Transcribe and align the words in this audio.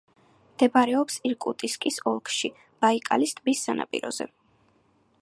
მდებარეობს 0.53 1.17
ირკუტსკის 1.31 2.01
ოლქში, 2.13 2.53
ბაიკალის 2.85 3.39
ტბის 3.41 3.63
სანაპიროზე. 3.69 4.33